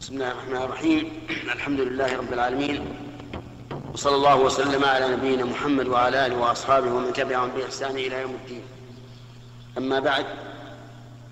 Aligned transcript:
بسم 0.00 0.14
الله 0.14 0.30
الرحمن 0.30 0.56
الرحيم. 0.56 1.12
الحمد 1.56 1.80
لله 1.80 2.16
رب 2.16 2.32
العالمين. 2.32 2.84
وصلى 3.94 4.14
الله 4.14 4.36
وسلم 4.36 4.84
على 4.84 5.08
نبينا 5.08 5.44
محمد 5.44 5.88
وعلى 5.88 6.26
آله 6.26 6.36
وأصحابه 6.36 6.92
ومن 6.92 7.12
تبعهم 7.12 7.50
بإحسان 7.50 7.90
إلى 7.90 8.20
يوم 8.20 8.34
الدين. 8.34 8.62
أما 9.78 10.00
بعد 10.00 10.26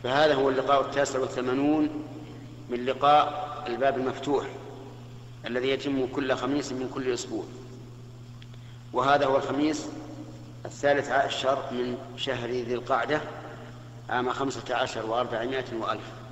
فهذا 0.03 0.35
هو 0.35 0.51
اللقاء 0.51 0.81
التاسع 0.81 1.19
والثمانون 1.19 2.05
من 2.71 2.85
لقاء 2.85 3.65
الباب 3.67 3.99
المفتوح 3.99 4.47
الذي 5.47 5.69
يتم 5.69 6.07
كل 6.07 6.35
خميس 6.37 6.73
من 6.73 6.91
كل 6.95 7.13
أسبوع. 7.13 7.45
وهذا 8.93 9.27
هو 9.27 9.37
الخميس 9.37 9.87
الثالث 10.65 11.11
عشر 11.11 11.59
من 11.73 11.99
شهر 12.17 12.51
ذي 12.51 12.75
القعدة 12.75 13.21
عام 14.11 14.31
خمسة 14.31 14.75
عشر 14.75 15.07
وأربعمائة 15.07 15.75
وألف. 15.81 16.26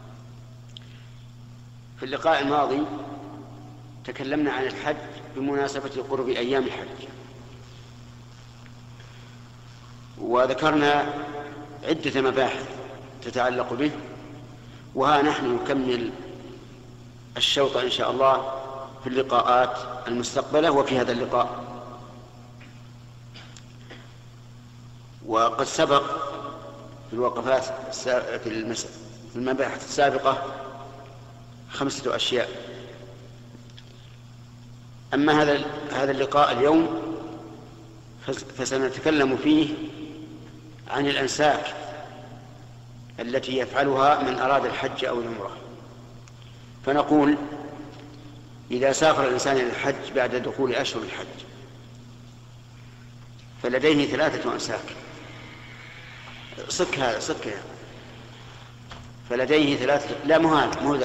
في 2.05 2.11
اللقاء 2.11 2.43
الماضي 2.43 2.83
تكلمنا 4.05 4.53
عن 4.53 4.65
الحج 4.65 4.97
بمناسبة 5.37 6.05
قرب 6.11 6.29
أيام 6.29 6.63
الحج. 6.65 7.09
وذكرنا 10.19 11.15
عدة 11.85 12.21
مباحث 12.21 12.69
تتعلق 13.23 13.73
به 13.73 13.91
وها 14.95 15.23
نحن 15.23 15.55
نكمل 15.55 16.11
الشوط 17.37 17.77
إن 17.77 17.91
شاء 17.91 18.11
الله 18.11 18.53
في 19.03 19.07
اللقاءات 19.07 19.79
المستقبلة 20.09 20.71
وفي 20.71 20.99
هذا 20.99 21.13
اللقاء. 21.13 21.65
وقد 25.27 25.65
سبق 25.65 26.05
في 27.11 27.13
الوقفات 27.13 27.65
في 28.45 29.37
المباحث 29.37 29.85
السابقة 29.85 30.64
خمسة 31.75 32.17
أشياء. 32.17 32.49
أما 35.15 35.43
هذا 35.43 35.65
هذا 35.93 36.11
اللقاء 36.11 36.53
اليوم 36.53 37.03
فسنتكلم 38.59 39.37
فيه 39.37 39.75
عن 40.89 41.07
الأنساك 41.07 41.75
التي 43.21 43.59
يفعلها 43.59 44.23
من 44.23 44.39
أراد 44.39 44.65
الحج 44.65 45.05
أو 45.05 45.21
العمرة. 45.21 45.57
فنقول 46.87 47.37
إذا 48.71 48.93
سافر 48.93 49.27
الإنسان 49.27 49.57
إلى 49.57 49.71
الحج 49.71 50.13
بعد 50.15 50.35
دخول 50.35 50.75
أشهر 50.75 51.03
الحج 51.03 51.45
فلديه 53.63 54.07
ثلاثة 54.07 54.55
أنساك. 54.55 54.97
صك 56.69 56.99
هذا 56.99 57.21
صك 57.21 57.55
فلديه 59.31 59.77
ثلاثة 59.77 60.15
لا 60.25 60.39
مو 60.39 60.55
هذا 60.55 60.81
مو 60.81 60.99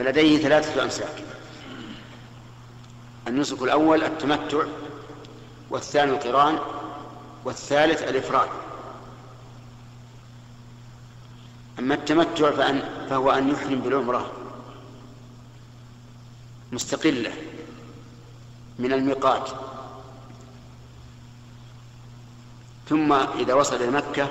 فلديه 0.00 0.38
ثلاثة 0.38 0.82
أمساك. 0.82 1.24
النسك 3.28 3.62
الأول 3.62 4.04
التمتع 4.04 4.64
والثاني 5.70 6.10
القران 6.10 6.58
والثالث 7.44 8.02
الإفراد. 8.02 8.48
أما 11.78 11.94
التمتع 11.94 12.50
فأن 12.50 13.06
فهو 13.10 13.30
أن 13.30 13.50
يحرم 13.50 13.80
بالعمرة. 13.80 14.30
مستقلة 16.72 17.32
من 18.78 18.92
الميقات. 18.92 19.50
ثم 22.88 23.12
إذا 23.12 23.54
وصل 23.54 23.76
إلى 23.76 23.90
مكة 23.90 24.28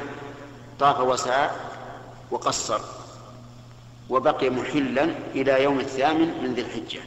طاف 0.80 1.00
وسعى 1.00 1.50
وقصر. 2.32 2.99
وبقي 4.10 4.50
محلا 4.50 5.10
إلى 5.36 5.64
يوم 5.64 5.80
الثامن 5.80 6.44
من 6.44 6.54
ذي 6.54 6.62
الحجة. 6.62 7.00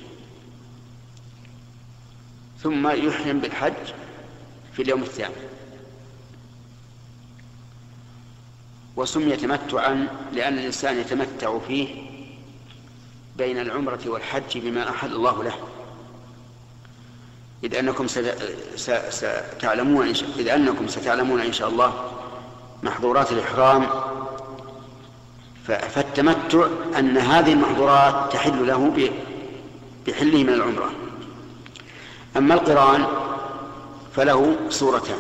ثم 2.63 2.89
يحرم 2.89 3.39
بالحج 3.41 3.93
في 4.73 4.83
اليوم 4.83 5.03
الثامن. 5.03 5.49
وسمي 8.97 9.37
تمتعا 9.37 10.09
لأن 10.33 10.59
الإنسان 10.59 10.99
يتمتع 10.99 11.59
فيه 11.59 11.89
بين 13.37 13.59
العمرة 13.59 14.01
والحج 14.07 14.59
بما 14.59 14.91
أحل 14.91 15.13
الله 15.13 15.43
له. 15.43 15.55
إذ 17.65 17.75
أنكم 17.75 18.07
ستعلمون 19.11 20.09
إذ 20.39 20.49
أنكم 20.49 20.89
ستعلمون 20.89 21.41
إن 21.41 21.53
شاء 21.53 21.69
الله 21.69 22.13
محظورات 22.83 23.33
الإحرام 23.33 23.89
فالتمتع 25.67 26.67
أن 26.99 27.19
هذه 27.19 27.53
المحظورات 27.53 28.33
تحل 28.33 28.67
له 28.67 29.11
بحله 30.07 30.45
من 30.45 30.49
العمرة. 30.49 30.91
أما 32.37 32.55
القرآن 32.55 33.07
فله 34.17 34.57
صورتان. 34.69 35.19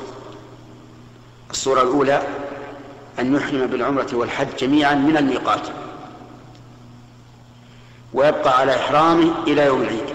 الصورة 1.50 1.82
الأولى 1.82 2.22
أن 3.18 3.34
يحرم 3.34 3.66
بالعمرة 3.66 4.08
والحج 4.12 4.56
جميعا 4.58 4.94
من 4.94 5.16
الميقات. 5.16 5.68
ويبقى 8.12 8.58
على 8.58 8.76
إحرامه 8.76 9.32
إلى 9.46 9.66
يوم 9.66 9.82
العيد. 9.82 10.14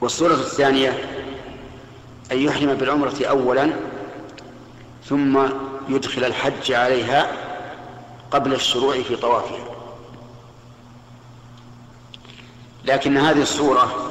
والصورة 0.00 0.34
الثانية 0.34 0.98
أن 2.32 2.38
يحرم 2.38 2.74
بالعمرة 2.74 3.24
أولا 3.24 3.70
ثم 5.04 5.38
يدخل 5.88 6.24
الحج 6.24 6.72
عليها 6.72 7.32
قبل 8.30 8.54
الشروع 8.54 9.02
في 9.02 9.16
طوافها 9.16 9.64
لكن 12.84 13.16
هذه 13.16 13.42
الصورة 13.42 14.10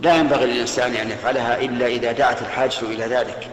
لا 0.00 0.16
ينبغي 0.16 0.46
للإنسان 0.46 0.94
أن 0.94 1.10
يفعلها 1.10 1.60
إلا 1.60 1.86
إذا 1.86 2.12
دعت 2.12 2.42
الحاجة 2.42 2.80
إلى 2.82 3.04
ذلك. 3.04 3.50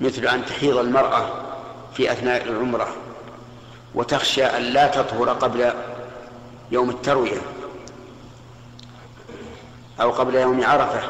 مثل 0.00 0.26
أن 0.26 0.46
تحيض 0.46 0.76
المرأة 0.76 1.26
في 1.94 2.12
أثناء 2.12 2.44
العمرة 2.44 2.88
وتخشى 3.94 4.44
أن 4.44 4.62
لا 4.62 4.86
تطهر 4.86 5.28
قبل 5.28 5.72
يوم 6.70 6.90
التروية 6.90 7.40
أو 10.00 10.10
قبل 10.10 10.34
يوم 10.34 10.64
عرفة 10.64 11.00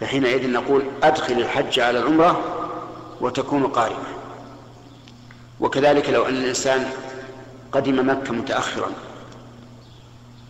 فحينئذ 0.00 0.50
نقول 0.50 0.82
أدخل 1.02 1.32
الحج 1.34 1.80
على 1.80 1.98
العمرة 1.98 2.40
وتكون 3.20 3.66
قارمة. 3.66 4.17
وكذلك 5.60 6.10
لو 6.10 6.26
أن 6.26 6.34
الإنسان 6.34 6.90
قدم 7.72 8.10
مكة 8.10 8.32
متأخرا 8.32 8.90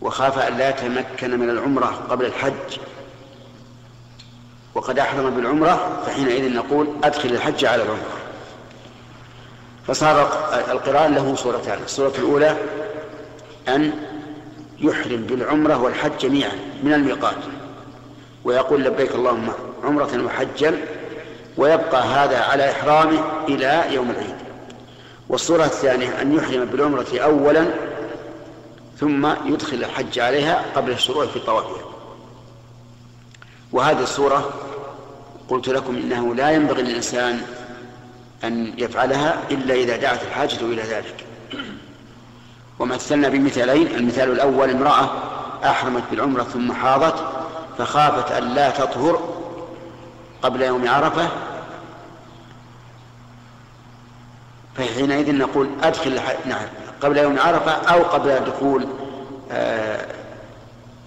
وخاف 0.01 0.39
أن 0.39 0.57
لا 0.57 0.69
يتمكن 0.69 1.39
من 1.39 1.49
العمرة 1.49 2.05
قبل 2.09 2.25
الحج 2.25 2.77
وقد 4.75 4.99
أحرم 4.99 5.29
بالعمرة 5.29 6.01
فحينئذ 6.05 6.55
نقول 6.55 6.87
أدخل 7.03 7.29
الحج 7.29 7.65
على 7.65 7.83
العمرة. 7.83 8.19
فصار 9.87 10.21
القرآن 10.71 11.15
له 11.15 11.35
صورتان 11.35 11.79
الصورة 11.85 12.13
الأولى 12.17 12.57
أن 13.67 13.93
يحرم 14.79 15.21
بالعمرة 15.21 15.77
والحج 15.77 16.11
جميعا 16.21 16.51
من 16.83 16.93
الميقات. 16.93 17.35
ويقول 18.43 18.83
لبيك 18.83 19.15
اللهم 19.15 19.49
عمرة 19.83 20.25
وحجا 20.25 20.77
ويبقى 21.57 22.03
هذا 22.03 22.39
على 22.39 22.71
إحرامه 22.71 23.19
إلى 23.47 23.83
يوم 23.93 24.09
العيد. 24.09 24.48
والصورة 25.29 25.65
الثانية 25.65 26.21
أن 26.21 26.35
يحرم 26.35 26.65
بالعمرة 26.65 27.07
أولا 27.13 27.65
ثم 28.99 29.27
يدخل 29.45 29.77
الحج 29.77 30.19
عليها 30.19 30.65
قبل 30.75 30.91
الشروع 30.91 31.25
في 31.25 31.39
طوافها. 31.39 31.83
وهذه 33.71 34.03
الصورة 34.03 34.49
قلت 35.49 35.69
لكم 35.69 35.95
إنه 35.95 36.35
لا 36.35 36.51
ينبغي 36.51 36.81
للإنسان 36.81 37.41
أن 38.43 38.73
يفعلها 38.77 39.41
إلا 39.51 39.73
إذا 39.73 39.97
دعت 39.97 40.23
الحاجة 40.23 40.61
إلى 40.61 40.81
ذلك. 40.81 41.25
ومثلنا 42.79 43.29
بمثالين 43.29 43.87
المثال 43.87 44.31
الأول 44.31 44.69
امرأة 44.69 45.09
أحرمت 45.63 46.03
بالعمرة 46.11 46.43
ثم 46.43 46.71
حاضت 46.71 47.15
فخافت 47.77 48.31
أن 48.31 48.43
لا 48.43 48.69
تطهر 48.69 49.39
قبل 50.41 50.61
يوم 50.61 50.87
عرفة 50.87 51.29
فحينئذ 54.79 55.35
نقول 55.35 55.69
أدخل 55.83 56.19
نعم 56.45 56.67
قبل 57.01 57.17
يوم 57.17 57.39
عرفة 57.39 57.71
أو 57.71 58.03
قبل 58.03 58.39
دخول 58.39 58.85
آه، 59.51 60.05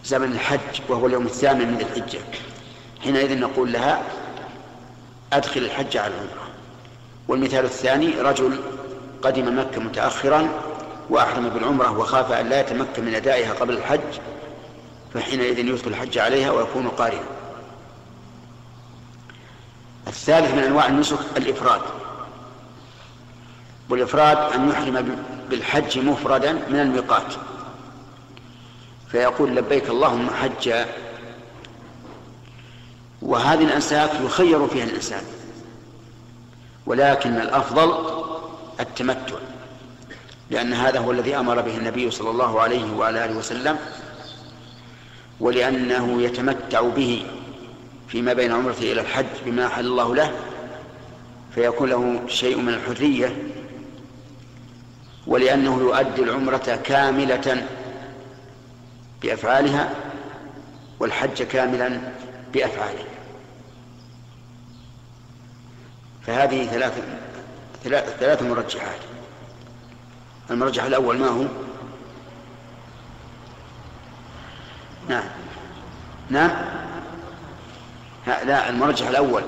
زمن 0.04 0.32
الحج 0.32 0.80
وهو 0.88 1.06
اليوم 1.06 1.26
الثامن 1.26 1.68
من 1.68 1.80
الحجة. 1.80 2.20
حينئذ 3.02 3.38
نقول 3.38 3.72
لها 3.72 4.02
أدخل 5.32 5.60
الحج 5.60 5.96
على 5.96 6.14
العمرة. 6.14 6.48
والمثال 7.28 7.64
الثاني 7.64 8.20
رجل 8.20 8.60
قدم 9.22 9.58
مكة 9.58 9.80
متأخرا 9.80 10.48
وأحرم 11.10 11.48
بالعمرة 11.48 11.98
وخاف 11.98 12.32
أن 12.32 12.48
لا 12.48 12.60
يتمكن 12.60 13.04
من 13.04 13.14
أدائها 13.14 13.52
قبل 13.52 13.76
الحج 13.76 14.00
فحينئذ 15.14 15.58
يدخل 15.58 15.90
الحج 15.90 16.18
عليها 16.18 16.50
ويكون 16.50 16.88
قارنا. 16.88 17.20
الثالث 20.06 20.54
من 20.54 20.62
أنواع 20.62 20.86
النسك 20.86 21.18
الإفراد. 21.36 21.80
والإفراد 23.88 24.52
أن 24.52 24.68
يحرم 24.68 25.24
بالحج 25.50 25.98
مفردا 25.98 26.52
من 26.52 26.80
الميقات. 26.80 27.34
فيقول 29.08 29.56
لبيك 29.56 29.90
اللهم 29.90 30.30
حجا. 30.30 30.86
وهذه 33.22 33.64
الأنساك 33.64 34.10
يخير 34.24 34.68
فيها 34.68 34.84
الإنسان. 34.84 35.22
ولكن 36.86 37.36
الأفضل 37.36 37.94
التمتع. 38.80 39.36
لأن 40.50 40.72
هذا 40.72 40.98
هو 40.98 41.10
الذي 41.10 41.36
أمر 41.36 41.60
به 41.60 41.76
النبي 41.76 42.10
صلى 42.10 42.30
الله 42.30 42.60
عليه 42.60 42.96
وعلى 42.96 43.24
آله 43.24 43.36
وسلم. 43.36 43.78
ولأنه 45.40 46.22
يتمتع 46.22 46.80
به 46.80 47.26
فيما 48.08 48.32
بين 48.32 48.52
عمرته 48.52 48.92
إلى 48.92 49.00
الحج 49.00 49.26
بما 49.46 49.66
أحل 49.66 49.86
الله 49.86 50.14
له. 50.14 50.32
فيكون 51.54 51.88
له 51.90 52.22
شيء 52.28 52.56
من 52.56 52.74
الحرية 52.74 53.51
ولأنه 55.26 55.78
يؤدي 55.78 56.22
العمرة 56.22 56.80
كاملة 56.84 57.66
بأفعالها 59.22 59.94
والحج 61.00 61.42
كاملا 61.42 62.00
بأفعاله. 62.52 63.04
فهذه 66.26 66.64
ثلاث 66.64 67.02
ثلاث 68.20 68.42
مرجحات. 68.42 69.00
المرجح 70.50 70.84
الأول 70.84 71.18
ما 71.18 71.28
هو؟ 71.28 71.44
نعم. 75.08 75.24
نعم. 76.30 76.50
لا 78.26 78.68
المرجح 78.68 79.08
الأول. 79.08 79.42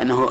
أنه 0.00 0.30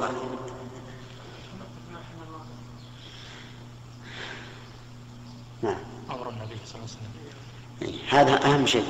نعم 5.61 5.75
أمر 6.09 6.29
النبي 6.29 6.57
هذا 8.09 8.45
أهم 8.45 8.65
شيء. 8.65 8.85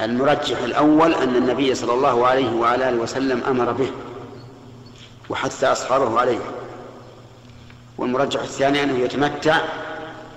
المرجح 0.00 0.58
الأول 0.58 1.14
أن 1.14 1.36
النبي 1.36 1.74
صلى 1.74 1.92
الله 1.92 2.26
عليه 2.26 2.50
وعلى 2.50 2.88
آله 2.88 2.96
وسلم 2.96 3.42
أمر 3.44 3.72
به 3.72 3.90
وحث 5.30 5.64
أصحابه 5.64 6.20
عليه. 6.20 6.38
والمرجح 7.98 8.40
الثاني 8.40 8.82
أنه 8.82 8.98
يتمتع 8.98 9.60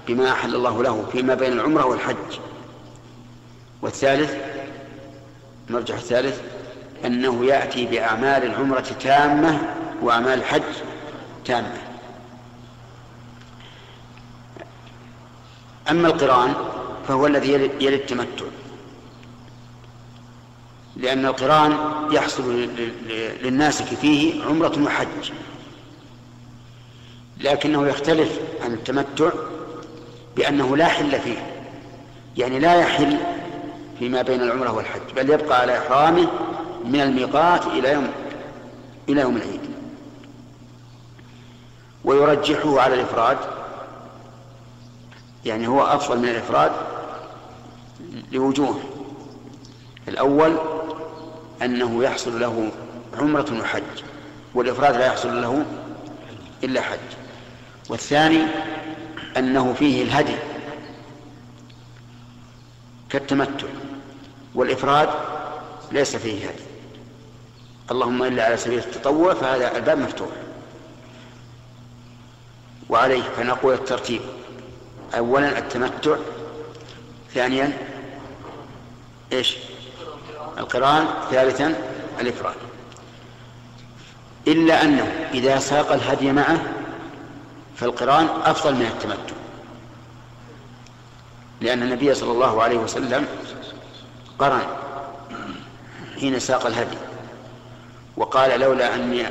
بما 0.08 0.31
أحل 0.31 0.56
الله 0.56 0.84
له 0.84 1.06
فيما 1.12 1.36
بين 1.36 1.54
العمرة 1.54 1.86
والحج. 1.86 2.40
والثالث 3.81 4.36
المرجح 5.69 5.96
الثالث 5.96 6.42
أنه 7.06 7.46
يأتي 7.46 7.86
بأعمال 7.86 8.44
العمرة 8.44 8.86
تامة 9.00 9.60
وأعمال 10.02 10.40
الحج 10.40 10.62
تامة. 11.46 11.90
أما 15.91 16.07
القرآن 16.07 16.53
فهو 17.07 17.27
الذي 17.27 17.51
يلي 17.53 17.95
التمتع. 17.95 18.45
لأن 20.97 21.25
القرآن 21.25 21.77
يحصل 22.11 22.67
للناسك 23.43 23.85
فيه 23.85 24.43
عمرة 24.43 24.83
وحج. 24.83 25.31
لكنه 27.38 27.88
يختلف 27.88 28.39
عن 28.61 28.73
التمتع 28.73 29.29
بأنه 30.35 30.77
لا 30.77 30.85
حل 30.85 31.19
فيه. 31.19 31.53
يعني 32.38 32.59
لا 32.59 32.75
يحل 32.75 33.17
فيما 33.99 34.21
بين 34.21 34.41
العمرة 34.41 34.71
والحج 34.71 35.01
بل 35.15 35.29
يبقى 35.29 35.61
على 35.61 35.77
إحرامه 35.77 36.27
من 36.85 37.01
الميقات 37.01 37.67
إلى 37.67 37.91
يوم 37.93 38.07
إلى 39.09 39.21
يوم 39.21 39.38
العيد. 39.38 39.61
ويرجحه 42.05 42.79
على 42.81 42.93
الإفراد 42.93 43.38
يعني 45.45 45.67
هو 45.67 45.83
أفضل 45.83 46.19
من 46.19 46.29
الإفراد 46.29 46.71
لوجوه. 48.31 48.79
الأول 50.07 50.57
أنه 51.61 52.03
يحصل 52.03 52.39
له 52.39 52.71
عمرة 53.17 53.59
وحج 53.61 53.83
والإفراد 54.53 54.95
لا 54.95 55.05
يحصل 55.05 55.41
له 55.41 55.65
إلا 56.63 56.81
حج. 56.81 56.99
والثاني 57.89 58.41
أنه 59.38 59.73
فيه 59.73 60.03
الهدي 60.03 60.35
كالتمتع 63.09 63.67
والإفراد 64.55 65.09
ليس 65.91 66.15
فيه 66.15 66.45
هدي. 66.49 66.63
اللهم 67.91 68.23
إلا 68.23 68.45
على 68.45 68.57
سبيل 68.57 68.79
التطوع 68.79 69.33
فهذا 69.33 69.77
الباب 69.77 69.99
مفتوح. 69.99 70.29
وعليه 72.89 73.23
فنقول 73.23 73.73
الترتيب. 73.73 74.21
أولا 75.18 75.58
التمتع 75.58 76.16
ثانيا 77.34 77.78
إيش؟ 79.34 79.58
القران 80.58 81.08
ثالثا 81.31 81.75
الإفراد. 82.19 82.56
إلا 84.48 84.84
أنه 84.84 85.28
إذا 85.34 85.60
ساق 85.60 85.92
الهدي 85.92 86.31
معه 86.31 86.62
فالقران 87.75 88.28
أفضل 88.46 88.75
من 88.75 88.86
التمتع. 88.86 89.36
لأن 91.62 91.84
النبي 91.84 92.13
صلى 92.13 92.31
الله 92.31 92.63
عليه 92.63 92.78
وسلم 92.78 93.28
قرن 94.40 94.62
حين 96.19 96.40
ساق 96.40 96.66
الهدي 96.66 96.98
وقال 98.18 98.60
لولا 98.60 98.96
أني 98.96 99.25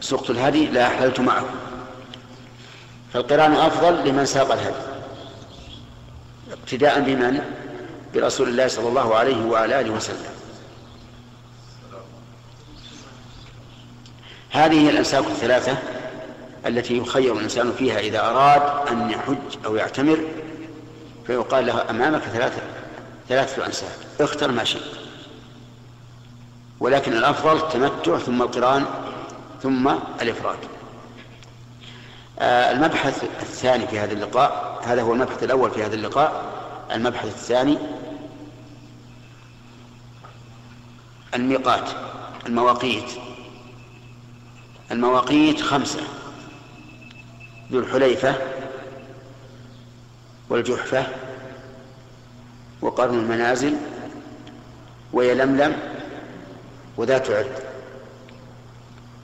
سقت 0.00 0.30
الهدي 0.30 0.66
لأحللت 0.66 1.20
معه. 1.20 1.44
فالقران 3.12 3.52
أفضل 3.52 4.08
لمن 4.08 4.26
ساق 4.26 4.52
الهدي. 4.52 4.91
اقتداء 6.62 7.00
بمن؟ 7.00 7.40
برسول 8.14 8.48
الله 8.48 8.68
صلى 8.68 8.88
الله 8.88 9.14
عليه 9.14 9.44
وعلى 9.44 9.80
آله 9.80 9.90
وسلم. 9.90 10.32
هذه 14.50 14.86
هي 14.86 14.90
الأنساك 14.90 15.24
الثلاثة 15.26 15.78
التي 16.66 16.98
يخير 16.98 17.36
الإنسان 17.36 17.72
فيها 17.72 17.98
إذا 17.98 18.20
أراد 18.20 18.88
أن 18.88 19.10
يحج 19.10 19.64
أو 19.66 19.76
يعتمر 19.76 20.18
فيقال 21.26 21.66
له 21.66 21.90
أمامك 21.90 22.22
ثلاثة 22.22 22.62
ثلاثة 23.28 23.66
أنساك 23.66 23.96
اختر 24.20 24.50
ما 24.50 24.64
شئت. 24.64 24.82
ولكن 26.80 27.12
الأفضل 27.12 27.56
التمتع 27.56 28.18
ثم 28.18 28.42
القرآن 28.42 28.84
ثم 29.62 29.94
الإفراد. 30.22 30.58
المبحث 32.40 33.24
الثاني 33.24 33.86
في 33.86 33.98
هذا 33.98 34.12
اللقاء 34.12 34.80
هذا 34.84 35.02
هو 35.02 35.12
المبحث 35.12 35.42
الأول 35.42 35.70
في 35.70 35.84
هذا 35.84 35.94
اللقاء. 35.94 36.52
المبحث 36.92 37.24
الثاني 37.24 37.78
الميقات 41.34 41.90
المواقيت. 42.46 43.10
المواقيت 44.90 45.60
خمسة 45.60 46.00
ذو 47.72 47.78
الحليفة 47.78 48.34
والجحفة 50.48 51.06
وقرن 52.82 53.14
المنازل 53.18 53.76
ويلملم 55.12 55.76
وذات 56.96 57.30
عد. 57.30 57.52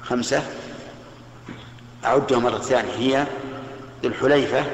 خمسة 0.02 0.42
أعدها 2.08 2.38
مرة 2.38 2.58
ثانية. 2.58 2.92
هي 2.92 3.26
ذو 4.02 4.08
الحليفة 4.08 4.64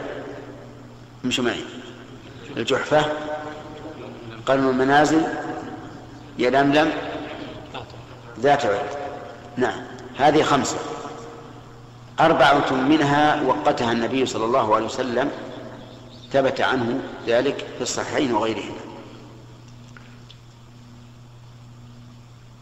امشوا 1.25 1.45
معي 1.45 1.65
الجحفة 2.57 3.05
قرن 4.47 4.69
المنازل 4.69 5.23
يلملم 6.39 6.93
ذات 8.41 8.67
عد 8.67 8.81
نعم 9.57 9.83
هذه 10.17 10.43
خمسة. 10.43 10.77
أربعة 12.21 12.73
منها 12.73 13.43
وقتها 13.43 13.93
النبي 13.93 14.27
صلى 14.27 14.45
الله 14.45 14.75
عليه 14.75 14.87
وسلم 14.87 15.31
ثبت 16.33 16.61
عنه 16.61 17.01
ذلك 17.27 17.67
في 17.77 17.83
الصحيحين 17.83 18.35
وغيرهما. 18.35 18.85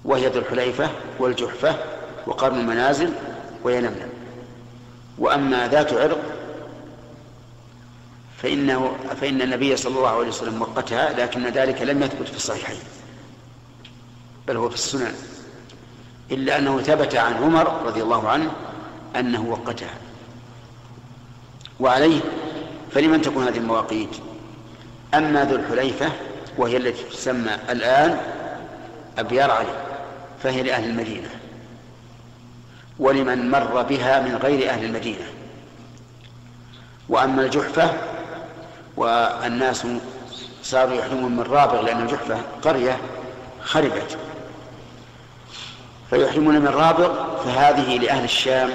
وهي 0.04 0.28
ذو 0.28 0.40
الحليفة 0.40 0.90
والجحفة 1.18 1.76
وقرن 2.26 2.60
المنازل 2.60 3.12
وينملم 3.64 4.11
وأما 5.18 5.68
ذات 5.68 5.92
عرق 5.92 6.20
فإنه 8.42 8.96
فإن 9.20 9.42
النبي 9.42 9.76
صلى 9.76 9.96
الله 9.98 10.08
عليه 10.08 10.28
وسلم 10.28 10.62
وقتها 10.62 11.12
لكن 11.12 11.46
ذلك 11.46 11.82
لم 11.82 12.02
يثبت 12.02 12.28
في 12.28 12.36
الصحيحين 12.36 12.80
بل 14.48 14.56
هو 14.56 14.68
في 14.68 14.74
السنن 14.74 15.14
إلا 16.30 16.58
أنه 16.58 16.80
ثبت 16.80 17.14
عن 17.14 17.34
عمر 17.34 17.82
رضي 17.86 18.02
الله 18.02 18.28
عنه 18.28 18.50
أنه 19.16 19.44
وقتها. 19.48 19.94
وعليه 21.80 22.20
فلمن 22.90 23.20
تكون 23.22 23.44
هذه 23.44 23.58
المواقيت؟ 23.58 24.16
أما 25.14 25.44
ذو 25.44 25.56
الحليفة 25.56 26.12
وهي 26.58 26.76
التي 26.76 27.02
تسمى 27.04 27.54
الآن 27.70 28.20
أبيار 29.18 29.50
علي 29.50 29.84
فهي 30.42 30.62
لأهل 30.62 30.84
المدينة. 30.90 31.28
ولمن 32.98 33.50
مر 33.50 33.82
بها 33.82 34.20
من 34.20 34.36
غير 34.36 34.70
أهل 34.70 34.84
المدينة. 34.84 35.26
وأما 37.08 37.42
الجحفة 37.42 37.90
والناس 38.96 39.86
صاروا 40.62 40.94
يحرمون 40.94 41.32
من 41.32 41.42
رابغ 41.42 41.80
لأن 41.80 42.02
الجحفة 42.02 42.38
قرية 42.62 42.98
خربت. 43.62 44.18
فيحرمون 46.10 46.58
من 46.58 46.68
رابغ 46.68 47.42
فهذه 47.44 47.98
لأهل 47.98 48.24
الشام 48.24 48.70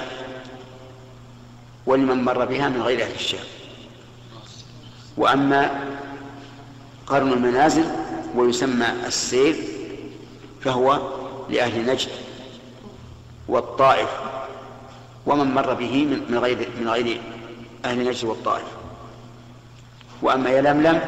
ولمن 1.86 2.24
مر 2.24 2.44
بها 2.44 2.68
من 2.68 2.82
غير 2.82 3.02
أهل 3.02 3.14
الشام. 3.14 3.44
وأما 5.16 5.70
قرن 7.06 7.32
المنازل 7.32 7.84
ويسمى 8.34 8.86
السير 9.06 9.56
فهو 10.60 10.98
لأهل 11.48 11.86
نجد. 11.86 12.27
والطائف 13.48 14.08
ومن 15.26 15.54
مر 15.54 15.74
به 15.74 16.04
من 16.28 16.38
غير 16.38 16.68
من 16.80 16.88
غير 16.88 17.20
أهل 17.84 18.08
نجد 18.08 18.24
والطائف. 18.24 18.66
وأما 20.22 20.50
يلملم 20.50 21.00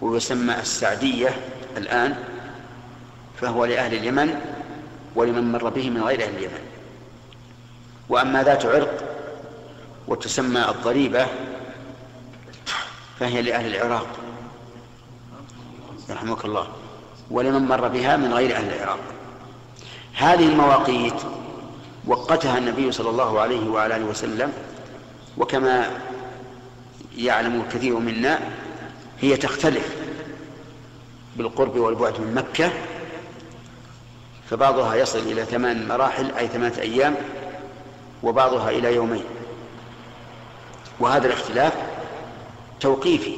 ويسمى 0.00 0.54
السعدية 0.54 1.28
الآن 1.76 2.24
فهو 3.40 3.64
لأهل 3.64 3.94
اليمن 3.94 4.40
ولمن 5.14 5.52
مر 5.52 5.68
به 5.68 5.90
من 5.90 6.02
غير 6.02 6.22
أهل 6.22 6.36
اليمن. 6.36 6.60
وأما 8.08 8.42
ذات 8.42 8.66
عرق 8.66 9.04
وتسمى 10.08 10.68
الضريبة 10.68 11.26
فهي 13.20 13.42
لأهل 13.42 13.74
العراق. 13.74 14.06
رحمك 16.10 16.44
الله. 16.44 16.68
ولمن 17.30 17.68
مر 17.68 17.88
بها 17.88 18.16
من 18.16 18.34
غير 18.34 18.56
أهل 18.56 18.72
العراق. 18.72 18.98
هذه 20.18 20.48
المواقيت 20.48 21.14
وقتها 22.06 22.58
النبي 22.58 22.92
صلى 22.92 23.10
الله 23.10 23.40
عليه 23.40 23.68
وعلى 23.68 23.96
آله 23.96 24.04
وسلم 24.04 24.52
وكما 25.36 25.90
يعلم 27.16 27.60
الكثير 27.60 27.98
منا 27.98 28.40
هي 29.20 29.36
تختلف 29.36 29.96
بالقرب 31.36 31.76
والبعد 31.76 32.20
من 32.20 32.34
مكة 32.34 32.70
فبعضها 34.50 34.94
يصل 34.94 35.18
إلى 35.18 35.44
ثمان 35.44 35.88
مراحل 35.88 36.30
أي 36.38 36.48
ثمانية 36.48 36.80
أيام 36.80 37.14
وبعضها 38.22 38.70
إلى 38.70 38.94
يومين. 38.94 39.24
وهذا 41.00 41.26
الاختلاف 41.26 41.72
توقيفي. 42.80 43.36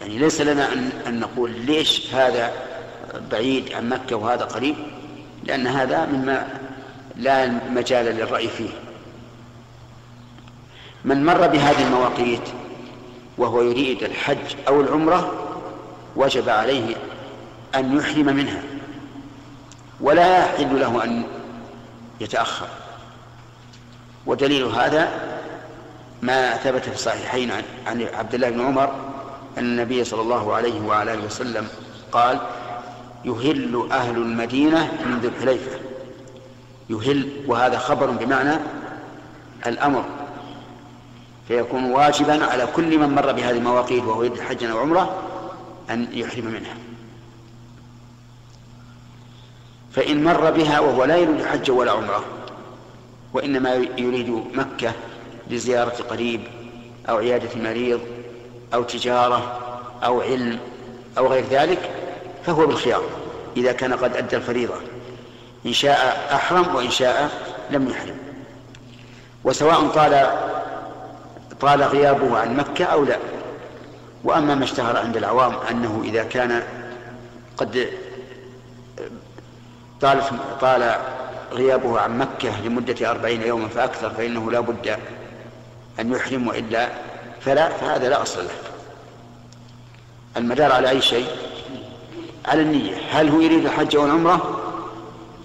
يعني 0.00 0.18
ليس 0.18 0.40
لنا 0.40 0.72
أن, 0.72 0.90
أن 1.06 1.20
نقول 1.20 1.50
ليش 1.50 2.14
هذا 2.14 2.52
بعيد 3.30 3.72
عن 3.72 3.88
مكة 3.88 4.16
وهذا 4.16 4.44
قريب. 4.44 4.76
لأن 5.46 5.66
هذا 5.66 6.06
مما 6.06 6.46
لا 7.16 7.46
مجال 7.70 8.04
للرأي 8.04 8.48
فيه. 8.48 8.70
من 11.04 11.24
مر 11.26 11.46
بهذه 11.46 11.86
المواقيت 11.86 12.48
وهو 13.38 13.62
يريد 13.62 14.02
الحج 14.02 14.56
أو 14.68 14.80
العمرة 14.80 15.32
وجب 16.16 16.48
عليه 16.48 16.96
أن 17.74 17.96
يحرم 17.96 18.26
منها 18.36 18.62
ولا 20.00 20.38
يحل 20.38 20.80
له 20.80 21.04
أن 21.04 21.22
يتأخر. 22.20 22.68
ودليل 24.26 24.64
هذا 24.64 25.10
ما 26.22 26.56
ثبت 26.56 26.82
في 26.82 26.94
الصحيحين 26.94 27.50
عن, 27.86 28.06
عبد 28.14 28.34
الله 28.34 28.50
بن 28.50 28.66
عمر 28.66 28.94
أن 29.58 29.64
النبي 29.64 30.04
صلى 30.04 30.20
الله 30.20 30.54
عليه 30.54 30.80
وعلى 30.80 31.14
آله 31.14 31.24
وسلم 31.24 31.68
قال 32.12 32.38
يهل 33.26 33.88
أهل 33.92 34.16
المدينة 34.16 34.92
من 35.06 35.18
ذي 35.20 35.28
الحليفة. 35.28 35.78
يهل 36.90 37.30
وهذا 37.46 37.78
خبر 37.78 38.10
بمعنى 38.10 38.58
الأمر. 39.66 40.04
فيكون 41.48 41.84
واجبا 41.84 42.44
على 42.44 42.66
كل 42.66 42.98
من 42.98 43.08
مر 43.08 43.32
بهذه 43.32 43.56
المواقيت 43.56 44.04
وهو 44.04 44.22
يريد 44.22 44.40
حجا 44.40 44.72
أو 44.72 44.78
عمرة 44.78 45.22
أن 45.90 46.08
يحرم 46.12 46.44
منها. 46.44 46.76
فإن 49.92 50.24
مر 50.24 50.50
بها 50.50 50.80
وهو 50.80 51.04
لا 51.04 51.16
يريد 51.16 51.44
حجا 51.44 51.72
ولا 51.72 51.92
عمرة 51.92 52.24
وإنما 53.32 53.74
يريد 53.74 54.44
مكة 54.54 54.92
لزيارة 55.50 56.02
قريب 56.10 56.40
أو 57.08 57.16
عيادة 57.16 57.62
مريض 57.62 58.00
أو 58.74 58.82
تجارة 58.82 59.60
أو 60.04 60.20
علم 60.20 60.58
أو 61.18 61.26
غير 61.26 61.44
ذلك 61.50 61.90
فهو 62.46 62.66
بالخيار. 62.66 63.02
إذا 63.56 63.72
كان 63.72 63.92
قد 63.92 64.16
أدى 64.16 64.36
الفريضة. 64.36 64.74
إن 65.66 65.72
شاء 65.72 66.28
أحرم 66.34 66.74
وإن 66.74 66.90
شاء 66.90 67.30
لم 67.70 67.88
يحرم. 67.88 68.16
وسواء 69.44 69.88
طال 69.88 70.30
طال 71.60 71.82
غيابه 71.82 72.38
عن 72.38 72.56
مكة 72.56 72.84
أو 72.84 73.04
لا. 73.04 73.18
وأما 74.24 74.54
ما 74.54 74.64
اشتهر 74.64 74.96
عند 74.96 75.16
العوام 75.16 75.54
أنه 75.70 76.02
إذا 76.04 76.22
كان 76.22 76.62
قد 77.56 77.88
طال 80.00 80.22
طال 80.60 80.94
غيابه 81.52 82.00
عن 82.00 82.18
مكة 82.18 82.60
لمدة 82.60 83.10
أربعين 83.10 83.42
يوما 83.42 83.68
فأكثر 83.68 84.10
فإنه 84.10 84.50
لا 84.50 84.60
بد 84.60 84.96
أن 86.00 86.12
يحرم 86.12 86.48
وإلا 86.48 86.88
فلا 87.40 87.68
فهذا 87.68 88.08
لا 88.08 88.22
أصل 88.22 88.44
له. 88.44 88.50
المدار 90.36 90.72
على 90.72 90.90
أي 90.90 91.02
شيء؟ 91.02 91.26
على 92.46 92.62
النية. 92.62 92.96
هل 93.10 93.28
هو 93.28 93.40
يريد 93.40 93.64
الحج 93.64 93.96
والعمرة؟ 93.96 94.62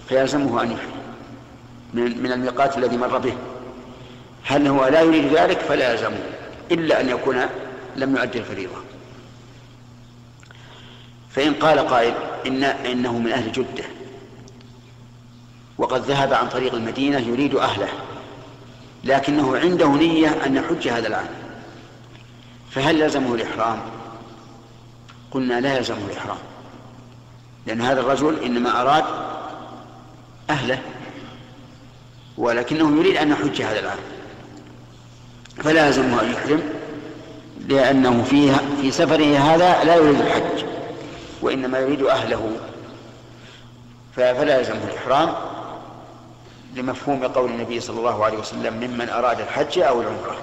فيلزمه 0.08 0.62
أن 0.62 0.70
يحرم 0.70 1.02
من 1.94 2.22
من 2.22 2.32
الميقات 2.32 2.78
الذي 2.78 2.96
مر 2.96 3.18
به. 3.18 3.34
هل 4.44 4.66
هو 4.66 4.86
لا 4.86 5.00
يريد 5.00 5.32
ذلك؟ 5.32 5.58
فلا 5.58 5.92
يلزمه. 5.92 6.20
إلا 6.70 7.00
أن 7.00 7.08
يكون 7.08 7.46
لم 7.96 8.16
يؤدي 8.16 8.38
الفريضة. 8.38 8.76
فإن 11.30 11.54
قال 11.54 11.78
قائل 11.78 12.14
إن 12.46 12.64
إنه 12.64 13.18
من 13.18 13.32
أهل 13.32 13.52
جدة. 13.52 13.84
وقد 15.78 16.00
ذهب 16.00 16.32
عن 16.32 16.48
طريق 16.48 16.74
المدينة 16.74 17.18
يريد 17.18 17.54
أهله. 17.54 17.88
لكنه 19.04 19.56
عنده 19.56 19.88
نية 19.88 20.28
أن 20.46 20.56
يحج 20.56 20.88
هذا 20.88 21.08
العام. 21.08 21.28
فهل 22.70 23.06
لزمه 23.06 23.34
الإحرام؟ 23.34 23.80
قلنا 25.30 25.60
لا 25.60 25.76
يلزمه 25.76 26.06
الإحرام. 26.10 26.51
لأن 27.66 27.80
هذا 27.80 28.00
الرجل 28.00 28.42
إنما 28.44 28.80
أراد 28.80 29.04
أهله 30.50 30.78
ولكنه 32.38 32.98
يريد 32.98 33.16
أن 33.16 33.30
يحج 33.30 33.62
هذا 33.62 33.80
العام. 33.80 33.98
فلا 35.56 35.86
يلزمه 35.86 36.22
أن 36.22 36.32
يحرم 36.32 36.62
لأنه 37.68 38.22
فيها 38.22 38.58
في 38.80 38.90
سفره 38.90 39.38
هذا 39.38 39.84
لا 39.84 39.94
يريد 39.94 40.20
الحج 40.20 40.64
وإنما 41.42 41.78
يريد 41.78 42.02
أهله. 42.02 42.50
فلا 44.16 44.58
يلزمه 44.58 44.84
الإحرام 44.84 45.34
لمفهوم 46.74 47.24
قول 47.24 47.50
النبي 47.50 47.80
صلى 47.80 47.98
الله 47.98 48.24
عليه 48.24 48.38
وسلم 48.38 48.74
ممن 48.74 49.08
أراد 49.08 49.40
الحج 49.40 49.78
أو 49.78 50.00
العمرة. 50.00 50.36